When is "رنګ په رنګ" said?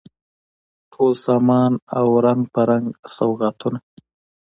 2.25-2.85